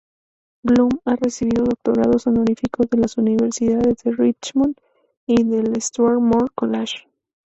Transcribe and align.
Bloom 0.63 0.89
ha 1.05 1.15
recibido 1.15 1.63
doctorados 1.63 2.25
honoríficos 2.25 2.89
de 2.89 2.97
la 2.97 3.05
Universidad 3.17 3.81
de 3.83 4.11
Richmond 4.11 4.75
y 5.27 5.43
del 5.43 5.79
Swarthmore 5.79 6.49
College. 6.55 7.07